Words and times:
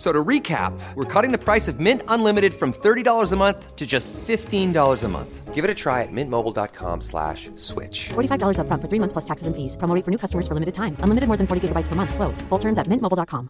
So 0.00 0.12
to 0.12 0.24
recap, 0.24 0.72
we're 0.94 1.04
cutting 1.04 1.30
the 1.30 1.36
price 1.36 1.68
of 1.68 1.78
Mint 1.78 2.02
Unlimited 2.08 2.54
from 2.54 2.72
$30 2.72 3.32
a 3.32 3.36
month 3.36 3.76
to 3.76 3.86
just 3.86 4.14
$15 4.14 4.72
a 5.04 5.08
month. 5.08 5.54
Give 5.54 5.62
it 5.62 5.70
a 5.70 5.74
try 5.74 6.00
at 6.00 6.08
mintmobile.com 6.10 7.02
slash 7.02 7.50
switch. 7.56 8.08
$45 8.08 8.60
up 8.60 8.66
front 8.66 8.80
for 8.80 8.88
three 8.88 8.98
months 8.98 9.12
plus 9.12 9.26
taxes 9.26 9.46
and 9.46 9.54
fees. 9.54 9.76
Promo 9.76 9.94
rate 9.94 10.06
for 10.06 10.10
new 10.10 10.16
customers 10.16 10.48
for 10.48 10.54
limited 10.54 10.74
time. 10.74 10.96
Unlimited 11.00 11.28
more 11.28 11.36
than 11.36 11.46
40 11.46 11.68
gigabytes 11.68 11.86
per 11.86 11.96
month. 11.96 12.14
Slows. 12.14 12.40
Full 12.48 12.58
terms 12.58 12.78
at 12.78 12.86
mintmobile.com. 12.86 13.48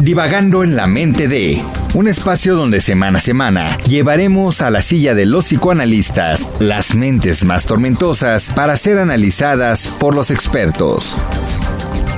Divagando 0.00 0.64
en 0.64 0.74
la 0.74 0.88
mente 0.88 1.28
de 1.28 1.62
un 1.94 2.08
espacio 2.08 2.56
donde 2.56 2.80
semana 2.80 3.18
a 3.18 3.20
semana 3.20 3.78
llevaremos 3.82 4.62
a 4.62 4.70
la 4.70 4.82
silla 4.82 5.14
de 5.14 5.26
los 5.26 5.44
psicoanalistas 5.44 6.50
las 6.60 6.94
mentes 6.96 7.44
más 7.44 7.66
tormentosas 7.66 8.50
para 8.52 8.76
ser 8.76 8.98
analizadas 8.98 9.86
por 9.98 10.14
los 10.14 10.30
expertos. 10.30 11.16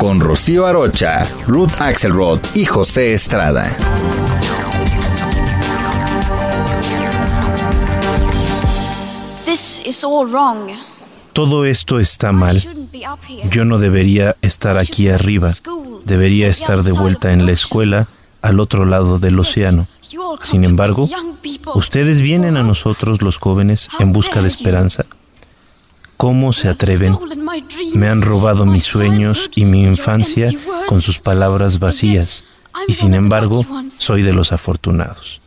Con 0.00 0.18
Rocío 0.18 0.64
Arocha, 0.64 1.20
Ruth 1.46 1.72
Axelrod 1.78 2.40
y 2.54 2.64
José 2.64 3.12
Estrada. 3.12 3.70
This 9.44 9.82
is 9.84 10.02
all 10.02 10.26
wrong. 10.26 10.70
Todo 11.34 11.66
esto 11.66 12.00
está 12.00 12.32
mal. 12.32 12.62
Yo 13.50 13.66
no 13.66 13.78
debería 13.78 14.36
estar 14.40 14.78
aquí 14.78 15.10
arriba. 15.10 15.52
Debería 16.06 16.48
estar 16.48 16.82
de 16.82 16.92
vuelta 16.92 17.34
en 17.34 17.44
la 17.44 17.52
escuela 17.52 18.08
al 18.40 18.58
otro 18.58 18.86
lado 18.86 19.18
del 19.18 19.38
océano. 19.38 19.86
Sin 20.40 20.64
embargo, 20.64 21.10
ustedes 21.74 22.22
vienen 22.22 22.56
a 22.56 22.62
nosotros 22.62 23.20
los 23.20 23.36
jóvenes 23.36 23.90
en 23.98 24.14
busca 24.14 24.40
de 24.40 24.48
esperanza. 24.48 25.04
¿Cómo 26.16 26.54
se 26.54 26.70
atreven? 26.70 27.18
Me 27.94 28.08
han 28.08 28.22
robado 28.22 28.66
mis 28.66 28.84
sueños 28.84 29.50
y 29.54 29.64
mi 29.64 29.82
infancia 29.84 30.50
con 30.86 31.00
sus 31.00 31.18
palabras 31.18 31.78
vacías. 31.78 32.44
Y 32.86 32.94
sin 32.94 33.14
embargo, 33.14 33.66
soy 33.88 34.22
de 34.22 34.32
los 34.32 34.52
afortunados. 34.52 35.40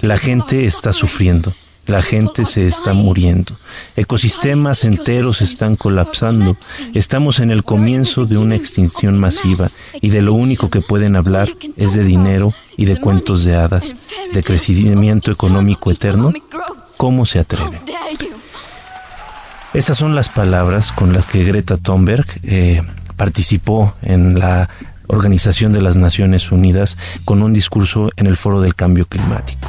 La 0.00 0.16
gente 0.16 0.66
está 0.66 0.92
sufriendo. 0.92 1.54
La 1.86 2.02
gente 2.02 2.44
se 2.44 2.68
está 2.68 2.92
muriendo. 2.92 3.56
Ecosistemas 3.96 4.84
enteros 4.84 5.40
están 5.40 5.74
colapsando. 5.74 6.56
Estamos 6.94 7.40
en 7.40 7.50
el 7.50 7.64
comienzo 7.64 8.26
de 8.26 8.38
una 8.38 8.54
extinción 8.54 9.18
masiva 9.18 9.68
y 10.00 10.10
de 10.10 10.22
lo 10.22 10.34
único 10.34 10.70
que 10.70 10.82
pueden 10.82 11.16
hablar 11.16 11.48
es 11.76 11.94
de 11.94 12.04
dinero 12.04 12.54
y 12.76 12.84
de 12.84 13.00
cuentos 13.00 13.42
de 13.44 13.56
hadas, 13.56 13.96
de 14.32 14.42
crecimiento 14.42 15.32
económico 15.32 15.90
eterno. 15.90 16.32
¿Cómo 16.96 17.24
se 17.24 17.40
atreven? 17.40 17.80
Estas 19.72 19.98
son 19.98 20.16
las 20.16 20.28
palabras 20.28 20.90
con 20.90 21.12
las 21.12 21.26
que 21.26 21.44
Greta 21.44 21.76
Thunberg 21.76 22.26
eh, 22.42 22.82
participó 23.16 23.94
en 24.02 24.36
la 24.36 24.68
Organización 25.06 25.72
de 25.72 25.80
las 25.80 25.96
Naciones 25.96 26.50
Unidas 26.50 26.98
con 27.24 27.40
un 27.40 27.52
discurso 27.52 28.10
en 28.16 28.26
el 28.26 28.36
Foro 28.36 28.60
del 28.60 28.74
Cambio 28.74 29.06
Climático. 29.06 29.68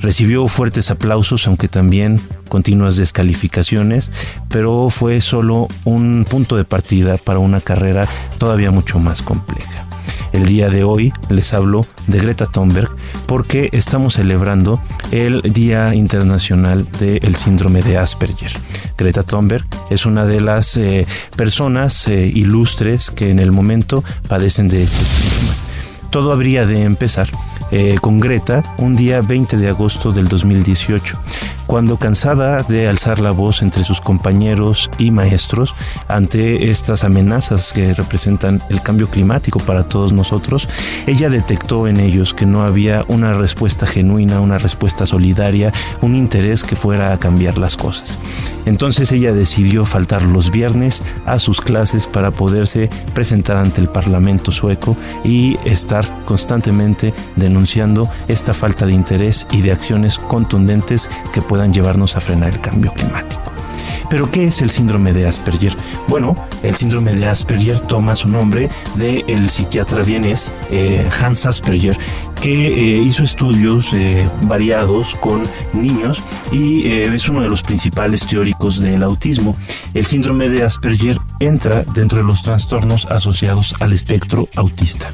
Recibió 0.00 0.46
fuertes 0.46 0.92
aplausos, 0.92 1.48
aunque 1.48 1.66
también 1.66 2.20
continuas 2.48 2.96
descalificaciones, 2.96 4.12
pero 4.50 4.88
fue 4.88 5.20
solo 5.20 5.66
un 5.84 6.24
punto 6.28 6.56
de 6.56 6.64
partida 6.64 7.16
para 7.16 7.40
una 7.40 7.60
carrera 7.60 8.08
todavía 8.38 8.70
mucho 8.70 9.00
más 9.00 9.22
compleja. 9.22 9.84
El 10.32 10.46
día 10.46 10.68
de 10.68 10.84
hoy 10.84 11.12
les 11.28 11.52
hablo 11.54 11.84
de 12.06 12.20
Greta 12.20 12.46
Thunberg 12.46 12.90
porque 13.26 13.68
estamos 13.72 14.14
celebrando 14.14 14.80
el 15.10 15.42
Día 15.42 15.94
Internacional 15.94 16.86
del 17.00 17.34
Síndrome 17.34 17.82
de 17.82 17.98
Asperger. 17.98 18.52
Greta 18.98 19.22
Thunberg 19.22 19.64
es 19.90 20.04
una 20.04 20.26
de 20.26 20.40
las 20.40 20.76
eh, 20.76 21.06
personas 21.36 22.08
eh, 22.08 22.30
ilustres 22.34 23.10
que 23.10 23.30
en 23.30 23.38
el 23.38 23.52
momento 23.52 24.04
padecen 24.28 24.68
de 24.68 24.82
este 24.82 25.04
síndrome. 25.04 25.56
Todo 26.10 26.32
habría 26.32 26.66
de 26.66 26.82
empezar 26.82 27.28
eh, 27.70 27.96
con 28.00 28.18
Greta 28.18 28.64
un 28.78 28.96
día 28.96 29.20
20 29.20 29.56
de 29.56 29.68
agosto 29.68 30.10
del 30.10 30.28
2018, 30.28 31.18
cuando 31.68 31.98
cansada 31.98 32.62
de 32.62 32.88
alzar 32.88 33.20
la 33.20 33.30
voz 33.30 33.60
entre 33.60 33.84
sus 33.84 34.00
compañeros 34.00 34.90
y 34.96 35.10
maestros 35.10 35.74
ante 36.08 36.70
estas 36.70 37.04
amenazas 37.04 37.74
que 37.74 37.92
representan 37.92 38.62
el 38.70 38.80
cambio 38.80 39.06
climático 39.06 39.60
para 39.60 39.86
todos 39.86 40.14
nosotros, 40.14 40.66
ella 41.06 41.28
detectó 41.28 41.86
en 41.86 42.00
ellos 42.00 42.32
que 42.32 42.46
no 42.46 42.62
había 42.62 43.04
una 43.08 43.34
respuesta 43.34 43.86
genuina, 43.86 44.40
una 44.40 44.56
respuesta 44.56 45.04
solidaria, 45.04 45.70
un 46.00 46.16
interés 46.16 46.64
que 46.64 46.74
fuera 46.74 47.12
a 47.12 47.18
cambiar 47.18 47.58
las 47.58 47.76
cosas. 47.76 48.18
Entonces 48.64 49.12
ella 49.12 49.34
decidió 49.34 49.84
faltar 49.84 50.22
los 50.22 50.50
viernes 50.50 51.02
a 51.26 51.38
sus 51.38 51.60
clases 51.60 52.06
para 52.06 52.30
poderse 52.30 52.88
presentar 53.12 53.58
ante 53.58 53.82
el 53.82 53.88
Parlamento 53.88 54.52
sueco 54.52 54.96
y 55.22 55.58
estar 55.66 56.08
constantemente 56.24 57.12
denunciando 57.36 58.08
esta 58.26 58.54
falta 58.54 58.86
de 58.86 58.94
interés 58.94 59.46
y 59.52 59.60
de 59.60 59.72
acciones 59.72 60.18
contundentes 60.18 61.10
que 61.32 61.42
puedan 61.58 61.74
llevarnos 61.74 62.14
a 62.14 62.20
frenar 62.20 62.52
el 62.54 62.60
cambio 62.60 62.92
climático. 62.92 63.42
Pero 64.08 64.30
¿qué 64.30 64.44
es 64.44 64.62
el 64.62 64.70
síndrome 64.70 65.12
de 65.12 65.26
Asperger? 65.26 65.74
Bueno, 66.06 66.36
el 66.62 66.76
síndrome 66.76 67.12
de 67.16 67.26
Asperger 67.26 67.80
toma 67.80 68.14
su 68.14 68.28
nombre 68.28 68.70
del 68.94 69.50
psiquiatra 69.50 70.04
vienés 70.04 70.52
eh, 70.70 71.04
Hans 71.20 71.46
Asperger, 71.46 71.98
que 72.40 72.68
eh, 72.68 73.02
hizo 73.02 73.24
estudios 73.24 73.92
eh, 73.92 74.28
variados 74.42 75.16
con 75.16 75.42
niños 75.72 76.22
y 76.52 76.86
es 76.86 77.28
uno 77.28 77.40
de 77.40 77.48
los 77.48 77.64
principales 77.64 78.24
teóricos 78.24 78.78
del 78.78 79.02
autismo. 79.02 79.56
El 79.94 80.06
síndrome 80.06 80.48
de 80.48 80.62
Asperger 80.62 81.18
entra 81.40 81.82
dentro 81.92 82.18
de 82.18 82.24
los 82.24 82.42
trastornos 82.42 83.06
asociados 83.06 83.74
al 83.80 83.92
espectro 83.92 84.48
autista. 84.54 85.10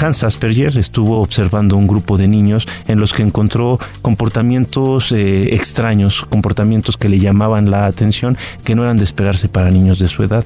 Hans 0.00 0.24
Asperger 0.24 0.78
estuvo 0.78 1.20
observando 1.20 1.76
un 1.76 1.86
grupo 1.86 2.16
de 2.16 2.26
niños 2.26 2.66
en 2.88 2.98
los 3.00 3.12
que 3.12 3.22
encontró 3.22 3.78
comportamientos 4.00 5.12
eh, 5.12 5.54
extraños, 5.54 6.24
comportamientos 6.24 6.96
que 6.96 7.10
le 7.10 7.18
llamaban 7.18 7.70
la 7.70 7.84
atención, 7.84 8.38
que 8.64 8.74
no 8.74 8.84
eran 8.84 8.96
de 8.96 9.04
esperarse 9.04 9.50
para 9.50 9.70
niños 9.70 9.98
de 9.98 10.08
su 10.08 10.22
edad. 10.22 10.44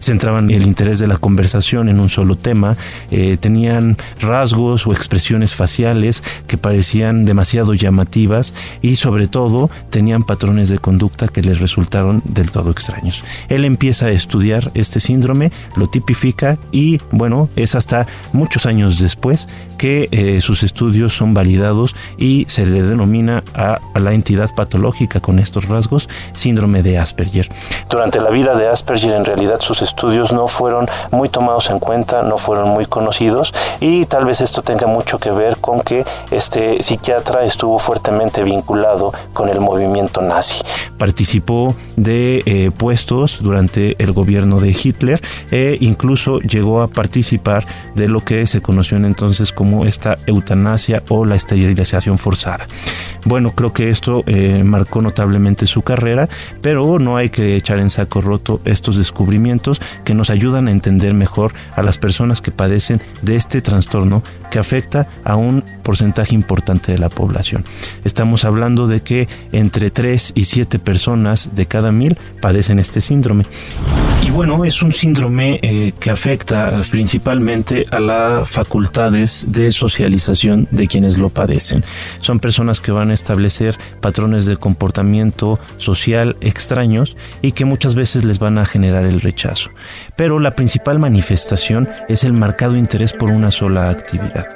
Centraban 0.00 0.50
el 0.50 0.64
interés 0.64 0.98
de 0.98 1.06
la 1.06 1.18
conversación 1.18 1.88
en 1.88 2.00
un 2.00 2.08
solo 2.08 2.34
tema, 2.34 2.76
eh, 3.12 3.36
tenían 3.38 3.96
rasgos 4.18 4.88
o 4.88 4.92
expresiones 4.92 5.54
faciales 5.54 6.24
que 6.48 6.58
parecían 6.58 7.24
demasiado 7.26 7.74
llamativas 7.74 8.54
y 8.82 8.96
sobre 8.96 9.28
todo 9.28 9.70
tenían 9.90 10.24
patrones 10.24 10.68
de 10.68 10.78
conducta 10.78 11.28
que 11.28 11.42
les 11.42 11.60
resultaron 11.60 12.22
del 12.24 12.50
todo 12.50 12.72
extraños. 12.72 13.22
Él 13.48 13.64
empieza 13.64 14.06
a 14.06 14.10
estudiar 14.10 14.72
este 14.74 14.98
síndrome, 14.98 15.52
lo 15.76 15.88
tipifica 15.88 16.58
y 16.72 17.00
bueno, 17.12 17.48
es 17.54 17.76
hasta 17.76 18.06
muchos 18.32 18.66
años 18.66 18.95
después 18.98 19.48
que 19.78 20.08
eh, 20.10 20.40
sus 20.40 20.62
estudios 20.62 21.16
son 21.16 21.34
validados 21.34 21.94
y 22.18 22.44
se 22.48 22.66
le 22.66 22.82
denomina 22.82 23.42
a, 23.54 23.78
la 23.94 24.12
entidad 24.12 24.50
patológica 24.54 25.20
con 25.20 25.38
estos 25.38 25.68
rasgos 25.68 26.08
síndrome 26.32 26.82
de 26.82 26.98
Asperger. 26.98 27.48
Durante 27.90 28.20
la 28.20 28.30
vida 28.30 28.56
de 28.56 28.68
Asperger 28.68 29.14
en 29.14 29.24
realidad 29.24 29.60
sus 29.60 29.82
estudios 29.82 30.32
no 30.32 30.48
fueron 30.48 30.86
muy 31.10 31.28
tomados 31.28 31.70
en 31.70 31.78
cuenta, 31.78 32.22
no 32.22 32.38
fueron 32.38 32.70
muy 32.70 32.86
conocidos 32.86 33.52
y 33.80 34.04
tal 34.06 34.24
vez 34.24 34.40
esto 34.40 34.62
tenga 34.62 34.86
mucho 34.86 35.18
que 35.18 35.30
ver 35.30 35.56
con 35.58 35.80
que 35.80 36.04
este 36.30 36.82
psiquiatra 36.82 37.44
estuvo 37.44 37.78
fuertemente 37.78 38.42
vinculado 38.42 39.12
con 39.32 39.48
el 39.48 39.60
movimiento 39.60 40.20
nazi. 40.22 40.62
Participó 40.98 41.74
de 41.96 42.42
eh, 42.46 42.70
puestos 42.76 43.42
durante 43.42 44.02
el 44.02 44.12
gobierno 44.12 44.60
de 44.60 44.70
Hitler 44.70 45.20
e 45.50 45.78
incluso 45.80 46.40
llegó 46.40 46.82
a 46.82 46.88
participar 46.88 47.64
de 47.94 48.08
lo 48.08 48.20
que 48.20 48.46
se 48.46 48.60
entonces 48.94 49.52
como 49.52 49.84
esta 49.84 50.18
eutanasia 50.26 51.02
o 51.08 51.24
la 51.24 51.34
esterilización 51.34 52.18
forzada. 52.18 52.66
Bueno, 53.24 53.50
creo 53.50 53.72
que 53.72 53.88
esto 53.88 54.22
eh, 54.26 54.62
marcó 54.64 55.02
notablemente 55.02 55.66
su 55.66 55.82
carrera, 55.82 56.28
pero 56.60 56.98
no 56.98 57.16
hay 57.16 57.30
que 57.30 57.56
echar 57.56 57.78
en 57.78 57.90
saco 57.90 58.20
roto 58.20 58.60
estos 58.64 58.96
descubrimientos 58.96 59.80
que 60.04 60.14
nos 60.14 60.30
ayudan 60.30 60.68
a 60.68 60.70
entender 60.70 61.14
mejor 61.14 61.52
a 61.74 61.82
las 61.82 61.98
personas 61.98 62.40
que 62.40 62.52
padecen 62.52 63.00
de 63.22 63.34
este 63.34 63.60
trastorno 63.60 64.22
que 64.50 64.58
afecta 64.58 65.08
a 65.24 65.36
un 65.36 65.64
porcentaje 65.82 66.34
importante 66.34 66.92
de 66.92 66.98
la 66.98 67.08
población. 67.08 67.64
Estamos 68.04 68.44
hablando 68.44 68.86
de 68.86 69.00
que 69.00 69.28
entre 69.52 69.90
3 69.90 70.32
y 70.34 70.44
7 70.44 70.78
personas 70.78 71.56
de 71.56 71.66
cada 71.66 71.90
mil 71.90 72.16
padecen 72.40 72.78
este 72.78 73.00
síndrome. 73.00 73.44
Y 74.26 74.30
bueno, 74.32 74.64
es 74.64 74.82
un 74.82 74.92
síndrome 74.92 75.60
eh, 75.62 75.92
que 76.00 76.10
afecta 76.10 76.80
principalmente 76.90 77.86
a 77.92 78.00
las 78.00 78.50
facultades 78.50 79.46
de 79.52 79.70
socialización 79.70 80.66
de 80.72 80.88
quienes 80.88 81.16
lo 81.16 81.28
padecen. 81.28 81.84
Son 82.18 82.40
personas 82.40 82.80
que 82.80 82.90
van 82.90 83.10
a 83.10 83.14
establecer 83.14 83.78
patrones 84.00 84.44
de 84.44 84.56
comportamiento 84.56 85.60
social 85.76 86.36
extraños 86.40 87.16
y 87.40 87.52
que 87.52 87.64
muchas 87.64 87.94
veces 87.94 88.24
les 88.24 88.40
van 88.40 88.58
a 88.58 88.66
generar 88.66 89.06
el 89.06 89.20
rechazo. 89.20 89.70
Pero 90.16 90.40
la 90.40 90.56
principal 90.56 90.98
manifestación 90.98 91.88
es 92.08 92.24
el 92.24 92.32
marcado 92.32 92.76
interés 92.76 93.12
por 93.12 93.30
una 93.30 93.52
sola 93.52 93.90
actividad. 93.90 94.48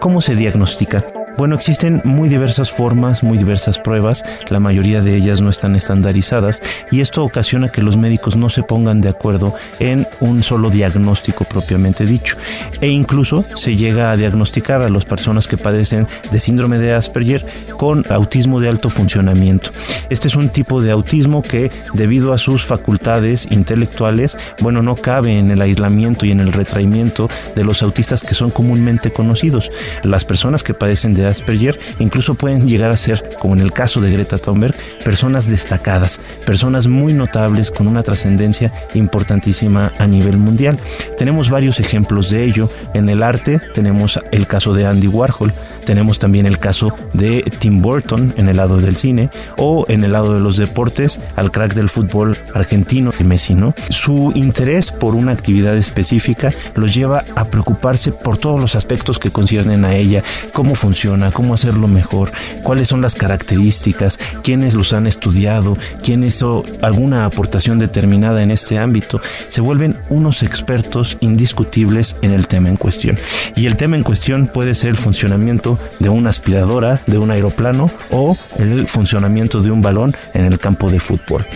¿Cómo 0.00 0.22
se 0.22 0.34
diagnostica? 0.34 1.04
Bueno, 1.36 1.56
existen 1.56 2.00
muy 2.04 2.28
diversas 2.28 2.70
formas, 2.70 3.24
muy 3.24 3.38
diversas 3.38 3.80
pruebas, 3.80 4.24
la 4.50 4.60
mayoría 4.60 5.02
de 5.02 5.16
ellas 5.16 5.40
no 5.40 5.50
están 5.50 5.74
estandarizadas 5.74 6.62
y 6.92 7.00
esto 7.00 7.24
ocasiona 7.24 7.70
que 7.70 7.82
los 7.82 7.96
médicos 7.96 8.36
no 8.36 8.48
se 8.48 8.62
pongan 8.62 9.00
de 9.00 9.08
acuerdo 9.08 9.52
en 9.80 10.06
un 10.20 10.44
solo 10.44 10.70
diagnóstico 10.70 11.44
propiamente 11.44 12.06
dicho. 12.06 12.36
E 12.80 12.88
incluso 12.88 13.44
se 13.56 13.74
llega 13.74 14.12
a 14.12 14.16
diagnosticar 14.16 14.80
a 14.80 14.88
las 14.88 15.04
personas 15.04 15.48
que 15.48 15.56
padecen 15.56 16.06
de 16.30 16.38
síndrome 16.38 16.78
de 16.78 16.94
Asperger 16.94 17.44
con 17.76 18.04
autismo 18.10 18.60
de 18.60 18.68
alto 18.68 18.88
funcionamiento. 18.88 19.70
Este 20.10 20.28
es 20.28 20.36
un 20.36 20.50
tipo 20.50 20.80
de 20.80 20.92
autismo 20.92 21.42
que 21.42 21.72
debido 21.94 22.32
a 22.32 22.38
sus 22.38 22.64
facultades 22.64 23.48
intelectuales, 23.50 24.38
bueno, 24.60 24.82
no 24.82 24.94
cabe 24.94 25.36
en 25.36 25.50
el 25.50 25.62
aislamiento 25.62 26.26
y 26.26 26.30
en 26.30 26.38
el 26.38 26.52
retraimiento 26.52 27.28
de 27.56 27.64
los 27.64 27.82
autistas 27.82 28.22
que 28.22 28.34
son 28.34 28.50
comúnmente 28.50 29.12
conocidos. 29.12 29.72
Las 30.04 30.24
personas 30.24 30.62
que 30.62 30.74
padecen 30.74 31.14
de 31.14 31.23
Asperger 31.26 31.78
incluso 31.98 32.34
pueden 32.34 32.68
llegar 32.68 32.90
a 32.90 32.96
ser, 32.96 33.22
como 33.38 33.54
en 33.54 33.60
el 33.60 33.72
caso 33.72 34.00
de 34.00 34.10
Greta 34.10 34.38
Thunberg, 34.38 34.74
personas 35.04 35.48
destacadas, 35.48 36.20
personas 36.46 36.86
muy 36.86 37.12
notables 37.12 37.70
con 37.70 37.86
una 37.88 38.02
trascendencia 38.02 38.72
importantísima 38.94 39.92
a 39.98 40.06
nivel 40.06 40.36
mundial. 40.36 40.78
Tenemos 41.18 41.50
varios 41.50 41.80
ejemplos 41.80 42.30
de 42.30 42.44
ello. 42.44 42.70
En 42.94 43.08
el 43.08 43.22
arte 43.22 43.60
tenemos 43.72 44.18
el 44.30 44.46
caso 44.46 44.74
de 44.74 44.86
Andy 44.86 45.08
Warhol, 45.08 45.52
tenemos 45.84 46.18
también 46.18 46.46
el 46.46 46.58
caso 46.58 46.94
de 47.12 47.42
Tim 47.58 47.82
Burton 47.82 48.32
en 48.36 48.48
el 48.48 48.56
lado 48.56 48.78
del 48.78 48.96
cine 48.96 49.30
o 49.56 49.84
en 49.88 50.04
el 50.04 50.12
lado 50.12 50.34
de 50.34 50.40
los 50.40 50.56
deportes 50.56 51.20
al 51.36 51.50
crack 51.50 51.74
del 51.74 51.88
fútbol 51.88 52.36
argentino 52.54 53.12
Messi, 53.24 53.54
¿no? 53.54 53.74
Su 53.90 54.32
interés 54.34 54.92
por 54.92 55.14
una 55.14 55.32
actividad 55.32 55.76
específica 55.76 56.52
los 56.74 56.94
lleva 56.94 57.24
a 57.34 57.46
preocuparse 57.46 58.12
por 58.12 58.38
todos 58.38 58.60
los 58.60 58.74
aspectos 58.74 59.18
que 59.18 59.30
conciernen 59.30 59.84
a 59.84 59.94
ella, 59.96 60.22
cómo 60.52 60.74
funciona, 60.74 61.13
cómo 61.32 61.54
hacerlo 61.54 61.88
mejor, 61.88 62.32
cuáles 62.62 62.88
son 62.88 63.00
las 63.00 63.14
características, 63.14 64.18
quiénes 64.42 64.74
los 64.74 64.92
han 64.92 65.06
estudiado, 65.06 65.76
quién 66.02 66.24
hizo 66.24 66.64
alguna 66.82 67.24
aportación 67.24 67.78
determinada 67.78 68.42
en 68.42 68.50
este 68.50 68.78
ámbito, 68.78 69.20
se 69.48 69.60
vuelven 69.60 69.96
unos 70.08 70.42
expertos 70.42 71.16
indiscutibles 71.20 72.16
en 72.22 72.32
el 72.32 72.46
tema 72.46 72.68
en 72.68 72.76
cuestión. 72.76 73.18
Y 73.56 73.66
el 73.66 73.76
tema 73.76 73.96
en 73.96 74.02
cuestión 74.02 74.46
puede 74.46 74.74
ser 74.74 74.90
el 74.90 74.98
funcionamiento 74.98 75.78
de 75.98 76.08
una 76.08 76.30
aspiradora, 76.30 77.00
de 77.06 77.18
un 77.18 77.30
aeroplano 77.30 77.90
o 78.10 78.36
el 78.58 78.86
funcionamiento 78.86 79.62
de 79.62 79.70
un 79.70 79.82
balón 79.82 80.14
en 80.34 80.44
el 80.44 80.58
campo 80.58 80.90
de 80.90 81.00
fútbol. 81.00 81.46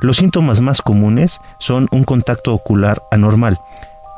Los 0.00 0.16
síntomas 0.16 0.60
más 0.60 0.80
comunes 0.80 1.40
son 1.58 1.86
un 1.90 2.04
contacto 2.04 2.54
ocular 2.54 3.02
anormal, 3.10 3.58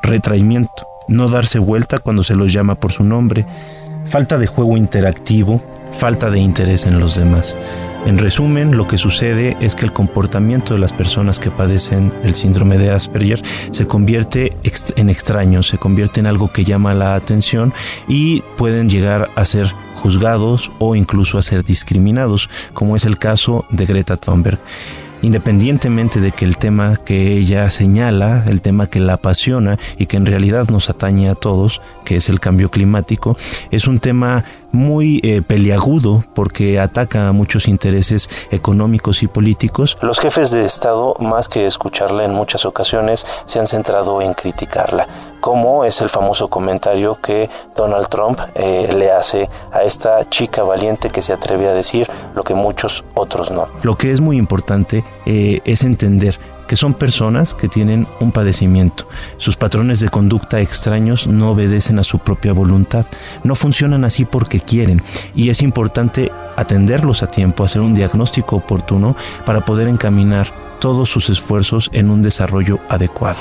retraimiento, 0.02 0.86
no 1.08 1.28
darse 1.28 1.58
vuelta 1.58 1.98
cuando 1.98 2.22
se 2.22 2.36
los 2.36 2.52
llama 2.52 2.76
por 2.76 2.92
su 2.92 3.02
nombre, 3.02 3.46
falta 4.04 4.38
de 4.38 4.46
juego 4.46 4.76
interactivo, 4.76 5.62
falta 5.92 6.30
de 6.30 6.40
interés 6.40 6.86
en 6.86 6.98
los 7.00 7.16
demás. 7.16 7.56
En 8.04 8.18
resumen, 8.18 8.76
lo 8.76 8.88
que 8.88 8.98
sucede 8.98 9.56
es 9.60 9.76
que 9.76 9.84
el 9.84 9.92
comportamiento 9.92 10.74
de 10.74 10.80
las 10.80 10.92
personas 10.92 11.38
que 11.38 11.52
padecen 11.52 12.12
del 12.22 12.34
síndrome 12.34 12.76
de 12.76 12.90
Asperger 12.90 13.42
se 13.70 13.86
convierte 13.86 14.56
en 14.96 15.08
extraño, 15.08 15.62
se 15.62 15.78
convierte 15.78 16.18
en 16.18 16.26
algo 16.26 16.52
que 16.52 16.64
llama 16.64 16.94
la 16.94 17.14
atención 17.14 17.72
y 18.08 18.40
pueden 18.56 18.88
llegar 18.88 19.30
a 19.36 19.44
ser 19.44 19.72
juzgados 20.02 20.72
o 20.80 20.96
incluso 20.96 21.38
a 21.38 21.42
ser 21.42 21.64
discriminados, 21.64 22.50
como 22.74 22.96
es 22.96 23.04
el 23.04 23.18
caso 23.18 23.64
de 23.70 23.86
Greta 23.86 24.16
Thunberg 24.16 24.58
independientemente 25.22 26.20
de 26.20 26.32
que 26.32 26.44
el 26.44 26.56
tema 26.56 26.96
que 26.96 27.36
ella 27.36 27.70
señala, 27.70 28.44
el 28.48 28.60
tema 28.60 28.88
que 28.88 29.00
la 29.00 29.14
apasiona 29.14 29.78
y 29.96 30.06
que 30.06 30.16
en 30.16 30.26
realidad 30.26 30.68
nos 30.68 30.90
atañe 30.90 31.28
a 31.28 31.34
todos, 31.34 31.80
que 32.04 32.16
es 32.16 32.28
el 32.28 32.40
cambio 32.40 32.70
climático, 32.70 33.36
es 33.70 33.86
un 33.86 34.00
tema 34.00 34.44
muy 34.72 35.20
eh, 35.22 35.42
peliagudo 35.42 36.24
porque 36.34 36.80
ataca 36.80 37.28
a 37.28 37.32
muchos 37.32 37.68
intereses 37.68 38.28
económicos 38.50 39.22
y 39.22 39.28
políticos. 39.28 39.98
Los 40.00 40.18
jefes 40.18 40.50
de 40.50 40.64
Estado, 40.64 41.14
más 41.20 41.48
que 41.48 41.66
escucharla 41.66 42.24
en 42.24 42.32
muchas 42.32 42.64
ocasiones, 42.64 43.26
se 43.44 43.60
han 43.60 43.66
centrado 43.66 44.20
en 44.22 44.34
criticarla, 44.34 45.06
como 45.42 45.84
es 45.84 46.00
el 46.00 46.08
famoso 46.08 46.48
comentario 46.48 47.20
que 47.20 47.50
Donald 47.74 48.08
Trump 48.08 48.38
eh, 48.54 48.88
le 48.96 49.10
hace 49.10 49.50
a 49.72 49.82
esta 49.82 50.30
chica 50.30 50.62
valiente 50.62 51.10
que 51.10 51.20
se 51.20 51.32
atreve 51.32 51.66
a 51.68 51.74
decir 51.74 52.08
lo 52.36 52.44
que 52.44 52.54
muchos 52.54 53.04
otros 53.14 53.50
no. 53.50 53.66
Lo 53.82 53.96
que 53.96 54.12
es 54.12 54.20
muy 54.20 54.36
importante 54.36 55.02
eh, 55.26 55.60
es 55.64 55.82
entender 55.82 56.38
que 56.72 56.76
son 56.76 56.94
personas 56.94 57.54
que 57.54 57.68
tienen 57.68 58.06
un 58.18 58.32
padecimiento. 58.32 59.06
Sus 59.36 59.58
patrones 59.58 60.00
de 60.00 60.08
conducta 60.08 60.58
extraños 60.58 61.26
no 61.26 61.50
obedecen 61.50 61.98
a 61.98 62.02
su 62.02 62.20
propia 62.20 62.54
voluntad, 62.54 63.04
no 63.44 63.54
funcionan 63.54 64.06
así 64.06 64.24
porque 64.24 64.58
quieren 64.58 65.02
y 65.34 65.50
es 65.50 65.60
importante 65.60 66.32
atenderlos 66.56 67.22
a 67.22 67.30
tiempo, 67.30 67.62
hacer 67.62 67.82
un 67.82 67.92
diagnóstico 67.92 68.56
oportuno 68.56 69.16
para 69.44 69.66
poder 69.66 69.86
encaminar 69.86 70.50
todos 70.80 71.10
sus 71.10 71.28
esfuerzos 71.28 71.90
en 71.92 72.08
un 72.08 72.22
desarrollo 72.22 72.78
adecuado. 72.88 73.36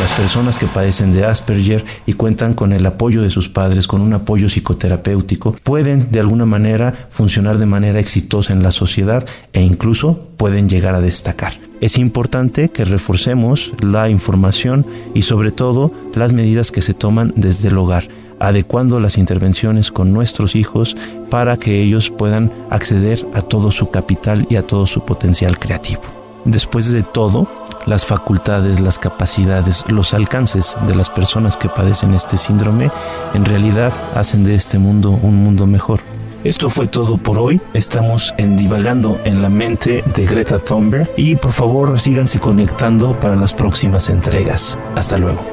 Las 0.00 0.12
personas 0.14 0.58
que 0.58 0.66
padecen 0.66 1.12
de 1.12 1.24
Asperger 1.24 1.84
y 2.04 2.14
cuentan 2.14 2.52
con 2.52 2.72
el 2.72 2.84
apoyo 2.84 3.22
de 3.22 3.30
sus 3.30 3.48
padres, 3.48 3.86
con 3.86 4.00
un 4.00 4.12
apoyo 4.12 4.48
psicoterapéutico, 4.48 5.54
pueden 5.62 6.10
de 6.10 6.18
alguna 6.18 6.46
manera 6.46 7.06
funcionar 7.10 7.58
de 7.58 7.66
manera 7.66 8.00
exitosa 8.00 8.52
en 8.52 8.64
la 8.64 8.72
sociedad 8.72 9.24
e 9.52 9.62
incluso 9.62 10.26
pueden 10.36 10.68
llegar 10.68 10.96
a 10.96 11.00
destacar. 11.00 11.71
Es 11.82 11.98
importante 11.98 12.68
que 12.68 12.84
reforcemos 12.84 13.72
la 13.80 14.08
información 14.08 14.86
y 15.14 15.22
sobre 15.22 15.50
todo 15.50 15.90
las 16.14 16.32
medidas 16.32 16.70
que 16.70 16.80
se 16.80 16.94
toman 16.94 17.32
desde 17.34 17.70
el 17.70 17.76
hogar 17.76 18.04
adecuando 18.38 19.00
las 19.00 19.18
intervenciones 19.18 19.90
con 19.90 20.12
nuestros 20.12 20.54
hijos 20.54 20.96
para 21.28 21.56
que 21.56 21.82
ellos 21.82 22.10
puedan 22.10 22.52
acceder 22.70 23.26
a 23.34 23.42
todo 23.42 23.72
su 23.72 23.90
capital 23.90 24.46
y 24.48 24.56
a 24.56 24.66
todo 24.66 24.86
su 24.86 25.04
potencial 25.04 25.58
creativo. 25.58 26.02
Después 26.44 26.92
de 26.92 27.02
todo, 27.02 27.48
las 27.86 28.06
facultades, 28.06 28.80
las 28.80 29.00
capacidades, 29.00 29.84
los 29.88 30.14
alcances 30.14 30.76
de 30.86 30.94
las 30.94 31.10
personas 31.10 31.56
que 31.56 31.68
padecen 31.68 32.14
este 32.14 32.36
síndrome 32.36 32.92
en 33.34 33.44
realidad 33.44 33.92
hacen 34.14 34.44
de 34.44 34.54
este 34.54 34.78
mundo 34.78 35.10
un 35.10 35.36
mundo 35.36 35.66
mejor. 35.66 36.00
Esto 36.44 36.68
fue 36.68 36.88
todo 36.88 37.18
por 37.18 37.38
hoy. 37.38 37.60
Estamos 37.72 38.34
en 38.36 38.56
Divagando 38.56 39.20
en 39.24 39.42
la 39.42 39.48
mente 39.48 40.02
de 40.14 40.26
Greta 40.26 40.58
Thunberg 40.58 41.08
y 41.16 41.36
por 41.36 41.52
favor 41.52 42.00
síganse 42.00 42.40
conectando 42.40 43.18
para 43.20 43.36
las 43.36 43.54
próximas 43.54 44.10
entregas. 44.10 44.76
Hasta 44.96 45.18
luego. 45.18 45.44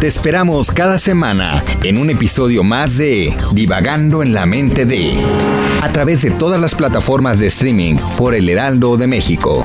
Te 0.00 0.08
esperamos 0.08 0.72
cada 0.72 0.98
semana 0.98 1.62
en 1.84 1.96
un 1.96 2.10
episodio 2.10 2.64
más 2.64 2.96
de 2.96 3.32
Divagando 3.52 4.22
en 4.22 4.34
la 4.34 4.46
mente 4.46 4.84
de 4.84 5.14
a 5.80 5.92
través 5.92 6.22
de 6.22 6.32
todas 6.32 6.60
las 6.60 6.74
plataformas 6.74 7.38
de 7.38 7.46
streaming 7.46 7.94
por 8.18 8.34
El 8.34 8.48
Heraldo 8.48 8.96
de 8.96 9.06
México. 9.06 9.64